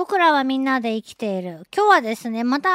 [0.00, 1.66] 僕らはみんなで生きている。
[1.76, 2.70] 今日はですね、また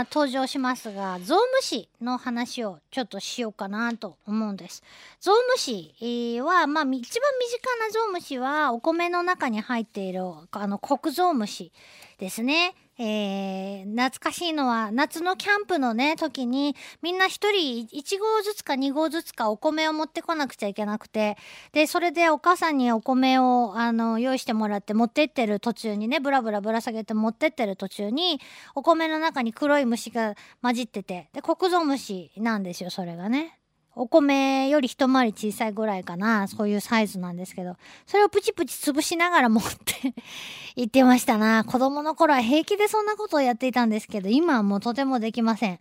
[0.00, 4.82] あ登場しますが、ゾウムシの話をちょっとしようかなと思うんです。
[5.20, 6.98] ゾウムシは、まあ、一番
[7.38, 11.70] 身近なゾウムシは、お米の中に入っている、あの、黒ゾウムシ
[12.18, 12.74] ですね。
[13.02, 21.38] えー、懐かしいのは夏のキャンプのね時にみんな一人1合ずつか2合ずつかお米を持ってこなくちゃいけなくて
[21.72, 28.38] でそれでお母さんにお米をあの用意してもらって持ってってる途中にねブラブラぶら下げて持ってってる途中に
[28.74, 33.59] お米の中に黒い虫が混じっててで黒ゾウムシなんですよそれがね。
[34.00, 40.14] お米より一回り小さいぐらいかな、そういうサイズなんですけど、それをプチプチ潰しながら持って
[40.74, 41.64] 行ってましたな。
[41.64, 45.78] 子供の頃は平気でそんなことをやっていたんですけど、今はもうとてもできません。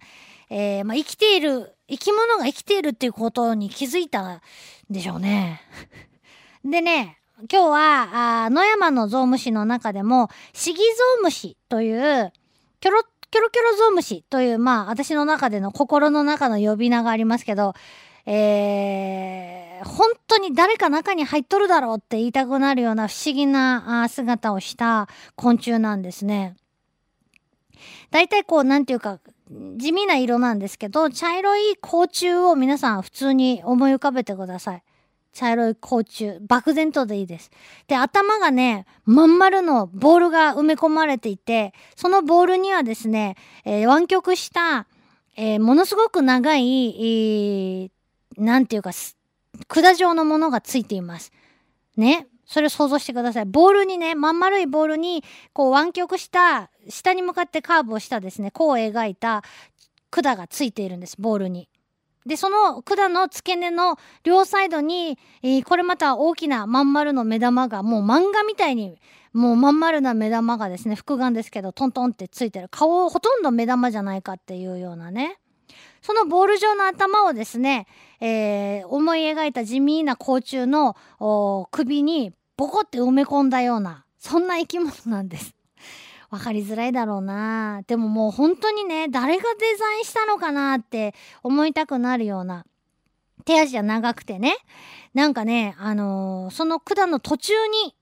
[0.49, 4.41] えー、まあ、生きている、生き物が生きているっていうことに気づいたん
[4.89, 5.61] でしょうね。
[6.65, 10.83] でね、今日は、あ野山のゾウムシの中でも、シギゾ
[11.21, 12.33] ウムシという、
[12.81, 17.75] キョロキョロキョロゾウムシという、まあ、私の中での心の中の呼び名がありますけど、
[18.25, 26.55] えー、本当に誰か中に入っとるだろうって言いたくなるような不思議な姿をした昆虫なんですね。
[28.11, 29.19] 大体こう、なんていうか、
[29.77, 34.83] 地味な色なんですけど、茶色い甲虫を皆さん普通に思い浮かべてください。
[35.33, 37.51] 茶色い甲虫、漠然とでいいです。
[37.87, 44.87] で、頭がね、まん丸のボールが埋め込まれていて、そのボールにはですね、えー、湾曲した、
[45.35, 47.91] えー、ものすごく長い、えー、
[48.39, 48.91] なんていうか、
[49.67, 51.31] 管状のものがついています。
[51.97, 52.27] ね。
[52.45, 53.45] それを想像してください。
[53.45, 55.23] ボールにね、まん丸いボールに、
[55.53, 59.43] こう湾曲した、下に向かってカーブをしたですね、弧を描いた
[60.09, 61.69] 管がついているんです、ボールに。
[62.25, 68.99] で、その管の付け根の両サイドに、えー、これまた大きなまん丸の目玉が、もう漫画みたいに、
[69.31, 72.67] もうまん丸な目玉がですね、複眼ですけど、トントンってついてる。
[72.69, 75.37] 顔ほとんど目玉じゃないかっていうようなね。
[76.01, 77.87] そのボール状の頭をですね、
[78.21, 80.95] えー、思い描いた地味な甲虫の
[81.71, 85.55] 首にボコって埋め込んだような、そんな生き物なんです。
[86.29, 87.81] 分かりづらいだろうな。
[87.87, 92.65] でももう本当にね誰がデザインしたのかなって思いたくなるような。
[93.45, 94.57] 手足が長くてね。
[95.13, 97.95] なんかねあのー、その管の途中に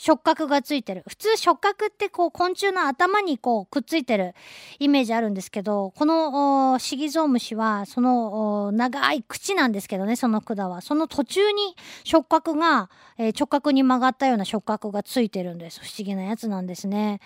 [0.00, 1.02] 触覚がついてる。
[1.08, 4.32] 普通触覚ってこう昆虫の頭にこうくっついてる
[4.78, 10.82] イメージあるんですけど、このシギゾウムシはその長い口なんですけどね、その管は。
[10.82, 15.80] その途中に触覚が、えー、直角に曲がったような触覚がついてるんです。
[15.80, 17.20] 不思議なやつなんですね。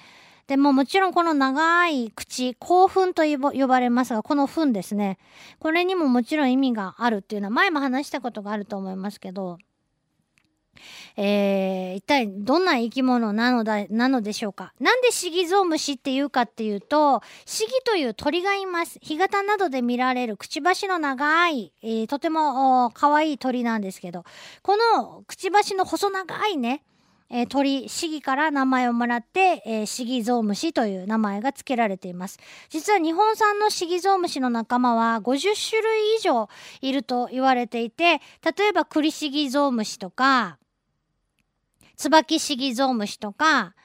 [0.46, 5.18] でももちろんこの長い口、興奮と呼ばれますが、この糞ですね。
[5.60, 9.58] これにももちろん意味があるっていうのは前も話したことがあると思いますけど、
[11.16, 14.72] えー、一体どんな生き物なのだ、なのでしょうか？
[14.80, 18.98] なんでシギゾウムシっていうかっていうと、シギという鳥がいます。
[19.02, 24.24] 干潟などで見られるくちばしの長い、えー、とても可愛い鳥なんですけど、
[24.62, 26.82] このくちばしの細長いね、
[27.34, 32.38] えー、鳥、シギから名前をもらって、えー、シギゾウムシという名前が付けられています。
[32.68, 36.50] 実は日本産のシギゾウムシの仲間は50種類以上
[36.82, 40.58] いると言われていて、例えばクリシギゾウムシとか、
[42.02, 43.76] ツバキシギゾウムシとか、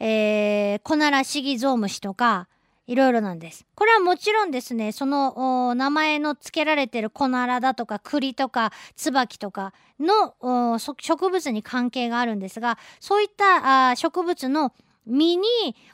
[0.00, 2.48] えー、コナラシギゾウムシとか、
[2.86, 3.66] いろいろなんです。
[3.74, 14.72] これはもちろんですね、その名前の付けられてるコナラだとか栗とか椿とかの植物に関係があるんですが、そういったあ植物の
[15.04, 15.44] 実に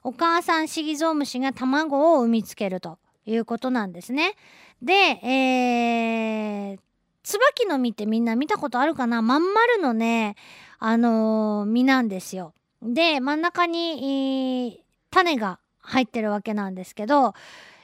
[0.05, 4.37] お母さんシギゾウムシが卵を産みつけるということなんですね。
[4.81, 6.79] で、えー、
[7.25, 9.23] 椿の実ってみんな見たことあるかな？
[9.23, 10.37] まん丸のね、
[10.79, 12.53] あのー、実なんですよ。
[12.83, 17.35] で、真ん中に、種が入ってるわけなんですけど、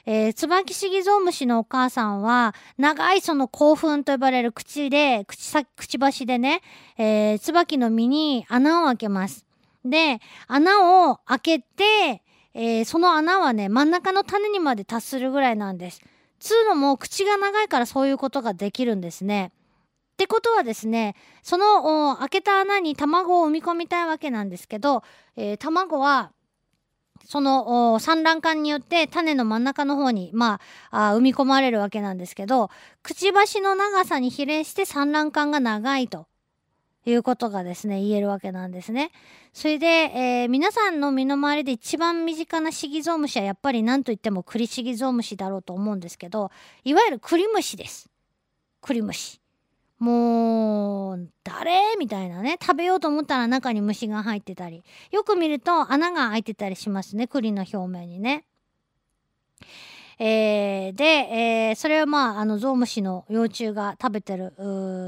[0.05, 6.61] えー、ツバキシギゾウムシのお母さんは、長いその興奮と呼ばれる口で、口先、くちばしでね、
[6.97, 9.45] えー、ツバキの実に穴を開けます。
[9.85, 12.21] で、穴を開けて、
[12.53, 16.01] えー、その穴はね、真ん中の種にまで達するぐらいなんです。
[16.39, 19.51] つうのも、口が長いからそういうことができるんですね。
[20.21, 25.01] ってことはですね、その開けた穴に卵を産み込みたいわけなんですけど、
[25.35, 26.31] えー、卵は
[27.25, 30.59] その産卵管によって種の真ん中の方に、ま
[30.91, 32.69] あ、あ産み込まれるわけなんですけど、
[33.01, 36.27] くちばしの長さに比例して産卵管が長いと
[37.07, 39.09] いうことがですね、言えるわけなんですね。
[39.53, 46.51] それで、えー、皆さんの身の回りで一番身近なシギゾウムシはやっぱり何と言ってもクリシギゾウムシだろうと思うんですけど、
[46.83, 48.07] いわゆるクリムシです。
[48.81, 49.40] クリムシ。
[50.01, 51.95] もう、誰？
[51.99, 52.57] みたいなね。
[52.59, 54.83] 食べようと思ったら中に虫が入ってたり。
[55.11, 57.27] よく見ると穴が開いてたりしますね。
[57.27, 58.45] 栗の表面にね。
[60.23, 64.53] えー、で、えー、それはまあ、あの、ゾウムシの幼虫が食べてる、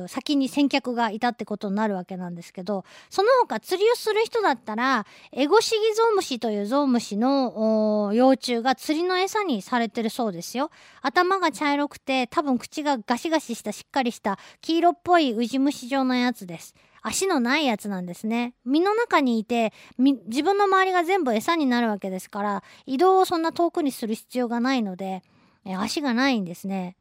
[0.07, 10.71] 先に先客がいたってことになるわけなんですけど、その他釣りをする人だったら、エゴシギゾウムシというゾウムシの幼虫が釣りの餌にされてるそうですよ。
[11.03, 16.73] 頭が茶色くて、多分口がガシガシしたしっかりした黄色っぽいウジ虫状のやつです。
[17.03, 18.55] 足のないやつなんですね。
[18.63, 25.21] 身の中にいて、自分の周りが全部餌になるわけですから、移動をそんな遠くにする必要がないので、
[25.65, 26.95] え足がないんですね。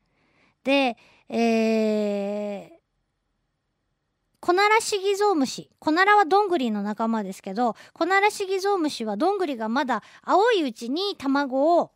[0.65, 0.97] で、
[1.29, 2.83] えー、
[4.41, 5.71] コナラシギゾウムシ。
[5.79, 11.93] コナラはどんぐりの仲間ですけど、コナラシギゾウムシはどんぐりがまだ青いうちに卵を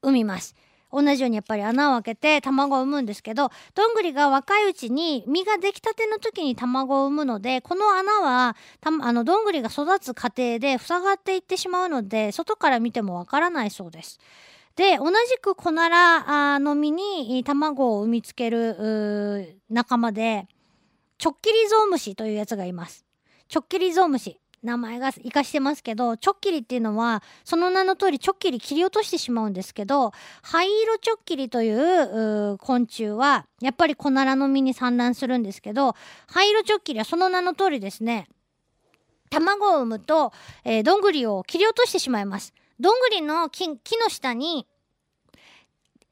[0.00, 0.54] 産みます。
[0.92, 14.18] 同じようにやっぱり穴を開けて卵を産むんですけどどんぐりが若いうちに実ができたての時に卵を産むのでこの穴はたあのどんぐりが育つ過程で塞がっていってしまうので外から見てもわからないそうです。
[14.76, 20.46] で同じくコナラの実に卵を産みつける仲間で
[21.18, 23.06] チョッキリゾウムシというやつがいます。
[23.48, 24.38] チョッキリゾウムシ。
[24.66, 35.94] 名前が活かしてますけど、チョッキリっていうのは、その名の通りチョッキリ切り落としてしまうんですけど、灰色チョッキリという昆虫は、やっぱりコナラの実に産卵するんですけど、
[36.26, 38.28] 灰色チョッキリはその名の通りですね、
[39.30, 40.32] 卵を産むと、
[40.64, 42.52] えー、どんぐりを切り落としてしまいます。
[42.78, 44.66] どんぐりの木木の下に、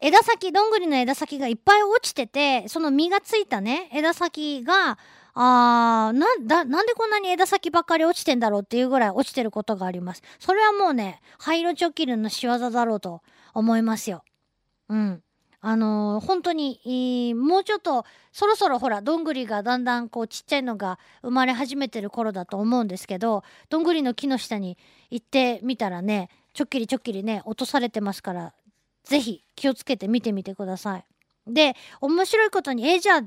[0.00, 4.98] 枝先、どんぐりの枝先がいっぱい落ちてて、その実がついたね、枝先が、
[5.34, 10.22] あー、な、だ、なんでこんなに枝先ばっかり落ちてんだろうっていうぐらい落ちてることがあります。
[10.38, 13.22] それはもうね、灰色チョキルの仕業だろうと
[13.52, 14.22] 思いますよ。
[14.88, 15.22] うん。
[15.60, 24.76] あのー、本当に、もうちょっと、そろそろほら、どんぐりがだんだんこうちっちゃいのが生まれ始めてる頃だと思うんですけど、どんぐりの木の下に
[25.10, 28.54] 行ってみたらね、ちょっきりちょっきりね、落とされてますから、
[29.04, 31.04] ぜひ気をつけて見てみてください。
[31.46, 33.22] で、面白いことに、え、じゃあ、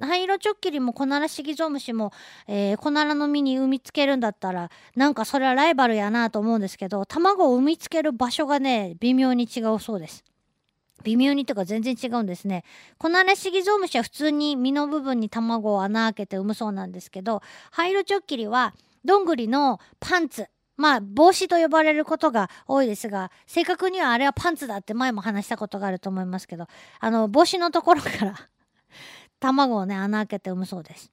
[0.00, 2.12] 灰色チョッキリもコナラシギゾウムシも、
[2.46, 10.24] えー、コナラの実に産みつけるんだったらなんかそれはライバルやなと思うんですけど卵を産みつける場所がね微妙に違うそうです。
[11.02, 12.62] 微妙にとか全然違うんですね。
[12.98, 20.46] コナラシギゾウムシは普通に実の部分に卵を穴開けて産むそうなんですけど灰色チョッキリはどんぐりのパンツ
[20.80, 26.66] まあ帽子と呼ばれることが多いですが正確にはあれはパンツだって前も話したことがあると思いますけど
[26.98, 28.34] あの帽子のところから
[29.40, 31.10] 卵をね、穴開けて産むそうです。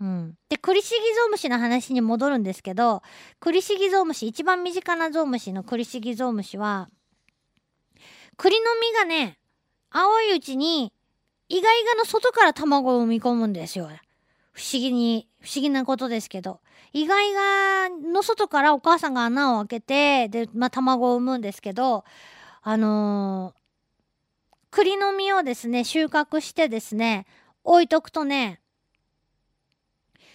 [0.00, 0.36] うん。
[0.48, 3.02] で、クリシギゾウムシの話に戻るんですけど、
[3.40, 6.88] クリシギゾウムシ、一番身近なゾウムシのクリシギゾウムシは、
[8.36, 9.38] 栗の実がね、
[9.90, 10.92] 青いうちに、
[11.48, 13.88] 意外がの外から卵を産み込むんですよ。
[14.52, 16.60] 不思議に、不思議なことですけど。
[16.92, 22.04] 意外がの外からお母さんが穴を開けて、で、まあ、卵を産むんですけど、
[22.60, 27.26] あのー、栗の実をですね、収穫してですね、
[27.64, 28.60] 置いとくとね、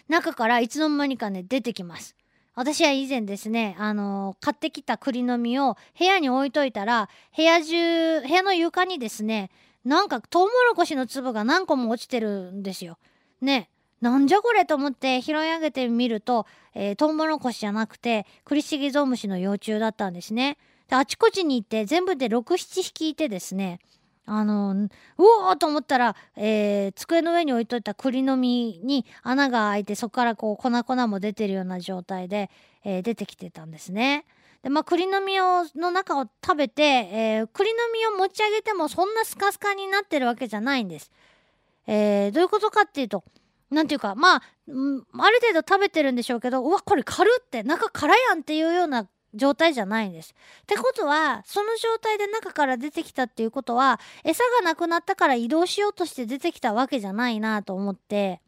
[0.08, 2.16] 中からいつの間にかね、出てきます。
[2.56, 9.52] 私は以前ですね、あのー、買ってきた栗の実を部屋に置いといたら、部屋中、部屋の床にですね、
[9.86, 12.98] なんかトウモロコシの粒が何個も落ちてるんですよ。
[13.42, 13.70] ね。
[14.02, 16.46] なんじゃこれと思って拾い上げてみると、
[16.76, 20.58] えー、トウモロコシじゃなくて、クリシギゾウムシの幼虫だったんですね。
[20.88, 23.80] であちこちに行って全部で6、7匹いてですね、
[24.30, 32.50] あのうおーと思ったら、えー、机の上に置いといた栗の実に穴が開いてそこからこう粉々も出てるような状態で、
[32.84, 34.26] えー、出てきてたんですね。
[34.64, 41.10] でまあ栗の実をの中を食べて、えー、栗の実を持ち上げてもそんなスカスカになってるわけじゃないんです。
[41.88, 43.24] え、どういうことかっていうと
[43.70, 50.34] なんていうかまあ、ある程度食べてるんでしょうけどうわこれ軽って中辛やんっていうような状態じゃないんです。
[50.64, 58.42] ってことはその状態で中から出てきたっていうことは餌がなくなったから移動しようとして出てきたわけじゃないなと思って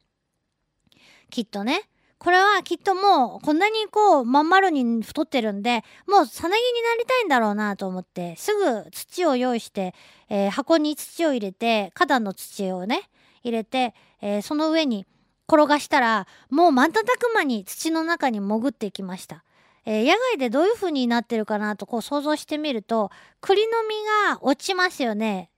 [1.30, 1.84] きっとね
[2.18, 9.94] これはきっともうこんなにこうまん丸に太ってるんでもうさなぎになりたいんだろうなと思ってすぐ土を用意して、
[10.30, 13.10] えー、箱に土を入れて花壇の土をね
[13.44, 15.06] 入れて、えー、その上に
[15.48, 19.44] 転がしたらもう瞬く間に土の中に潜っていきました。
[19.86, 23.10] えー、野外でどういう風になってるかなとこう想像してみると
[23.42, 25.50] 栗の実が落ちますよね。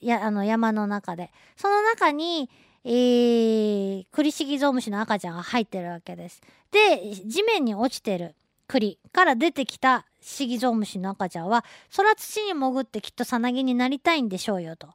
[0.00, 1.30] やあの山の中で。
[1.56, 2.50] その中に、
[2.84, 6.42] えー、クリシギゾウムシの赤ちゃんが入ってるわけです。
[6.70, 8.34] で地面に落ちてる
[8.66, 11.64] 栗から出てきたシギゾウムシの赤ちゃんは
[11.96, 14.88] 空土に潜ってきっとさなぎになりたいんでしょうよと。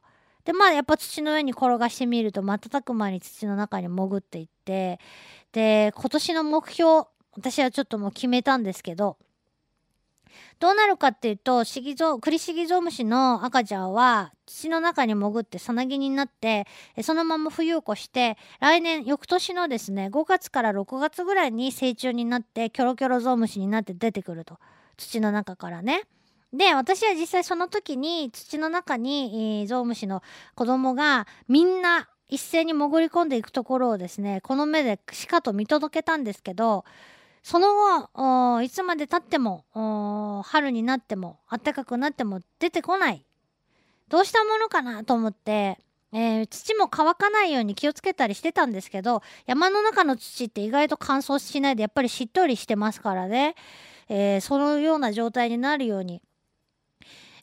[0.44, 5.00] でまあやっぱ土の上に転がしてみると瞬く間に土の中に潜っていって
[5.52, 9.16] で今年の目標私はちょっともう決めたんですけど
[10.58, 16.66] どうなるかっていうとシギゾクリシギゾウムシの赤ちゃんは土の中に潜ってさなぎになって
[17.02, 24.58] そのまま冬を越して来年翌年のですね5月から6月ぐらいに成虫になってキョロキョロゾウムシになって出てくると
[24.96, 26.02] 土の中からね。
[26.54, 30.22] で私は実際その時に土の中に、えー、ゾウムシの
[30.54, 36.84] 子供がみんな一斉に潜り込んでいくところをですねこの目でしかと見届けたんですけど
[37.42, 39.64] その後いつまでたっても
[40.46, 43.26] 春になっても暖かくなっても出てこない。
[44.08, 45.78] どうしたものかなと思って、
[46.12, 53.54] えー、土も乾かないように気をつけたりしてたんですけど山の中の土って意外と乾燥しないでやっぱりしっとりしてますからね、
[54.08, 56.22] えー、そのような状態になるように、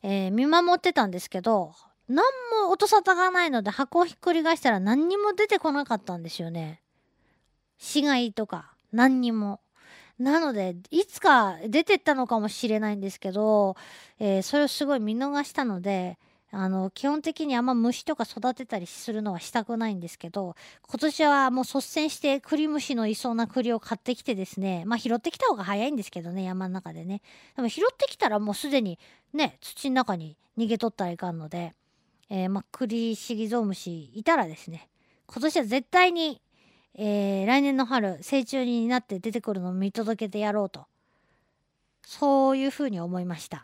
[0.03, 1.73] えー、見守ってたんですけど
[2.07, 2.25] 何
[2.63, 6.81] も音沙汰がないので箱をひっくり返したら何にも出てこなかったんですよね。
[7.77, 9.59] 死骸とか何にも。
[10.19, 13.75] なので、いつか出てったのかもしれないんですけど、
[14.19, 16.19] えー、それをすごい見逃したので、
[16.51, 20.55] あの、基本的にあんま虫とか育てたりするのはしたくないんですけど、
[20.87, 27.21] 今年はもう率先して栗虫のいそうな栗を買ってきてですね、まあ拾ってきた方が早いんですけどね、山の中でね。
[27.55, 28.99] でも拾ってきたらもうすでに
[29.33, 31.73] ね、土の中に逃げ取ったらいかんので、
[32.29, 34.89] えー、まあ栗シギゾウムシいたらですね、
[35.27, 36.41] 今年は絶対に
[36.95, 40.87] えー、来年の春成虫になって出てくるのを見届けてやろうと
[42.05, 43.57] そういうふうに思いました。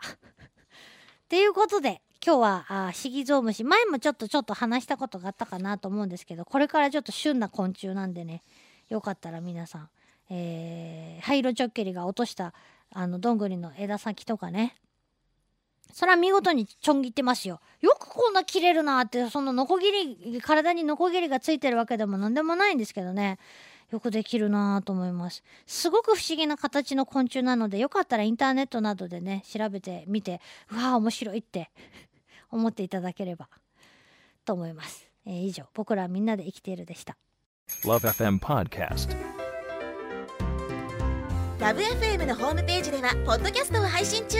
[1.28, 8.42] ていうことで今日はあシギゾウムシ前もちょっとちょっと話したことがあったかなと思うんですけどこれからちょっと旬な昆虫なんでね
[8.88, 9.88] よかったら皆さん、
[10.30, 12.54] えー、ハイロチョッケリが落とした
[12.90, 14.74] あのどんぐりの枝先とかね
[15.92, 17.60] それは見事にちょん切ってますよ。
[17.80, 23.38] よくこんな切れるなって、そのノコギリ、体にノコギリがついてるわけでも何でもないんですけどね。
[23.90, 25.42] よくできるなと思います。
[25.66, 30.40] すごく不思議な形の昆虫なので、よかったらインターネットなどでね、調べてみて、
[30.70, 31.70] うわー面白いって
[32.50, 33.48] 思っていただければ
[34.44, 35.08] と思います。
[35.26, 37.16] えー、以上、僕らみんなで生きているでした。
[37.84, 39.16] LoveFM Podcast
[41.58, 44.38] LoveFM のホームページでは、ポッドキャストを配信中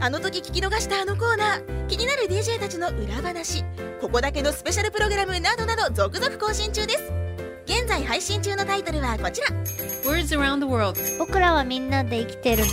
[0.00, 3.64] あの時聞き逃したあのコーナー気になる DJ たちの裏話
[4.00, 7.25] ここだけのスペシャルプログラムなどなど続々更新中です
[7.66, 9.48] 現在配信中のタイトルはこちら。
[10.04, 10.98] Words around the world.
[11.18, 12.64] 僕らはみんなで生きてる。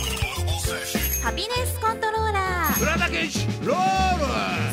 [1.22, 2.74] ハピネスコントローラー。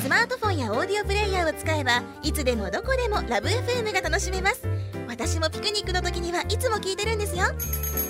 [0.01, 4.61] スマートフォンやオーディオプレイヤーを使えばいつでもどこでもラブ f m が楽しめます。
[5.07, 7.45] 私もピクニックの時にはいつも聞いてるんですよ。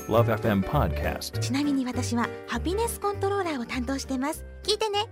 [0.07, 4.43] LoveFM Podcast ちなみに私はハピネスコントローラーを担当してます。
[4.63, 5.07] 聞いてね